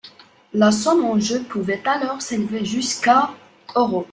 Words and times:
La 0.55 0.71
somme 0.71 1.05
en 1.05 1.19
jeu 1.19 1.43
pouvait 1.43 1.83
alors 1.87 2.23
s'élever 2.23 2.65
jusqu'à 2.65 3.29
€. 3.75 4.07